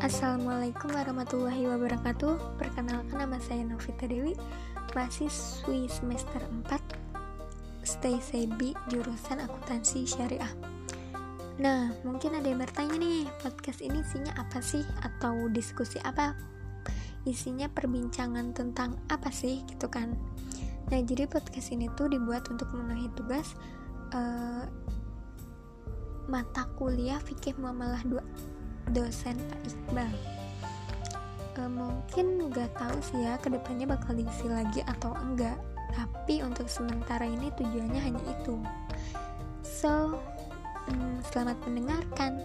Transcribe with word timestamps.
Assalamualaikum 0.00 0.96
warahmatullahi 0.96 1.68
wabarakatuh 1.68 2.56
Perkenalkan 2.56 3.20
nama 3.20 3.36
saya 3.36 3.68
Novita 3.68 4.08
Dewi 4.08 4.32
Mahasiswi 4.96 5.92
semester 5.92 6.40
4 6.40 7.84
Stay 7.84 8.16
Sebi 8.16 8.72
Jurusan 8.88 9.44
Akuntansi 9.44 10.08
Syariah 10.08 10.48
Nah, 11.60 11.92
mungkin 12.00 12.32
ada 12.32 12.48
yang 12.48 12.64
bertanya 12.64 12.96
nih 12.96 13.28
Podcast 13.44 13.84
ini 13.84 14.00
isinya 14.00 14.32
apa 14.40 14.64
sih? 14.64 14.80
Atau 15.04 15.52
diskusi 15.52 16.00
apa? 16.00 16.32
Isinya 17.28 17.68
perbincangan 17.68 18.56
tentang 18.56 18.96
apa 19.12 19.28
sih? 19.28 19.60
Gitu 19.68 19.84
kan 19.92 20.16
Nah, 20.88 21.00
jadi 21.04 21.28
podcast 21.28 21.76
ini 21.76 21.92
tuh 21.92 22.08
dibuat 22.08 22.48
untuk 22.48 22.72
memenuhi 22.72 23.12
tugas 23.12 23.52
uh, 24.16 24.64
Mata 26.24 26.64
kuliah 26.80 27.20
Fikih 27.20 27.60
Muamalah 27.60 28.00
2 28.08 28.59
dosen 28.92 29.38
Pak 29.38 29.60
Iqbal. 29.66 30.14
E, 31.56 31.62
mungkin 31.66 32.26
nggak 32.50 32.74
tahu 32.76 32.96
sih 33.02 33.20
ya 33.22 33.38
ke 33.38 33.52
depannya 33.52 33.90
bakal 33.90 34.14
diisi 34.16 34.46
lagi 34.50 34.82
atau 34.86 35.14
enggak. 35.18 35.58
Tapi 35.90 36.42
untuk 36.46 36.70
sementara 36.70 37.26
ini 37.26 37.50
tujuannya 37.58 38.00
hanya 38.00 38.22
itu. 38.30 38.58
So 39.66 40.18
mm, 40.90 41.22
selamat 41.30 41.58
mendengarkan 41.66 42.38